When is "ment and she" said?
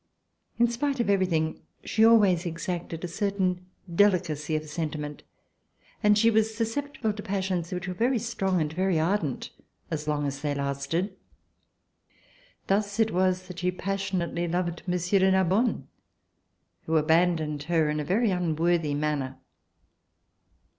4.97-6.31